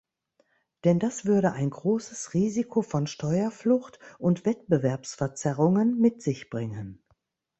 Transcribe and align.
Denn 0.83 0.97
das 0.97 1.25
würde 1.27 1.51
ein 1.53 1.69
großes 1.69 2.33
Risiko 2.33 2.81
von 2.81 3.05
Steuerflucht 3.05 3.99
und 4.17 4.45
Wettbewerbsverzerrungen 4.47 5.99
mit 5.99 6.23
sich 6.23 6.49
bringen. 6.49 7.03